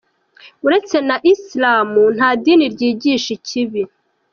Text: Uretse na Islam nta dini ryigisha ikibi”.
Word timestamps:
Uretse 0.65 0.97
na 1.07 1.17
Islam 1.33 1.91
nta 2.15 2.29
dini 2.43 2.65
ryigisha 2.73 3.29
ikibi”. 3.37 3.83